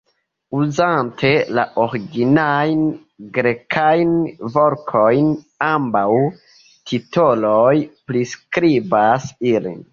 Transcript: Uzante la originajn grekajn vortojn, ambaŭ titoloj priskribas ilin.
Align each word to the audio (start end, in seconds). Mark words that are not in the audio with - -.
Uzante 0.59 1.29
la 1.57 1.65
originajn 1.83 2.81
grekajn 3.37 4.17
vortojn, 4.57 5.29
ambaŭ 5.69 6.09
titoloj 6.93 7.73
priskribas 8.11 9.33
ilin. 9.55 9.83